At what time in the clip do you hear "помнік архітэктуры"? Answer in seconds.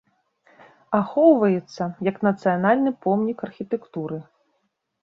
3.05-4.17